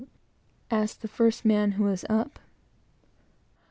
asked 0.71 1.03
the 1.03 1.07
first 1.07 1.45
man 1.45 1.73
who 1.73 1.83
was 1.83 2.03
up. 2.09 2.39